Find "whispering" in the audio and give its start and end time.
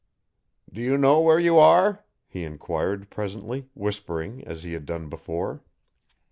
3.75-4.43